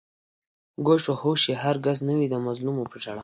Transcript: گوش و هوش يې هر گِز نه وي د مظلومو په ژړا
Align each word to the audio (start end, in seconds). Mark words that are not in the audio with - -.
گوش 0.87 1.03
و 1.09 1.13
هوش 1.21 1.41
يې 1.49 1.55
هر 1.63 1.75
گِز 1.85 1.99
نه 2.07 2.13
وي 2.17 2.27
د 2.29 2.35
مظلومو 2.45 2.89
په 2.91 2.97
ژړا 3.03 3.19